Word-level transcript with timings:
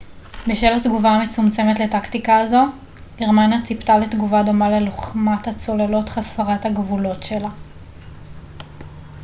בשל 0.49 0.73
התגובה 0.77 1.09
המצומצמת 1.09 1.79
לטקטיקה 1.79 2.37
הזו 2.39 2.63
גרמניה 3.17 3.61
ציפתה 3.63 3.97
לתגובה 3.97 4.43
דומה 4.43 4.69
ללוחמת 4.69 5.47
הצוללות 5.47 6.09
חסרת 6.09 6.65
הגבולות 6.65 7.23
שלה 7.23 7.49